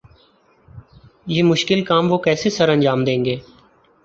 یہ 1.27 1.43
مشکل 1.43 1.83
کام 1.85 2.11
وہ 2.11 2.17
کیسے 2.17 2.49
سرانجام 2.49 3.03
دیں 3.03 3.23
گے؟ 3.25 3.35